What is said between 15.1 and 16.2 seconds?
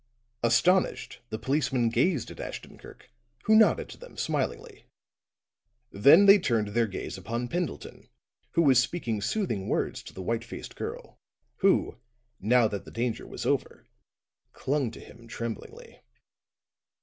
tremblingly.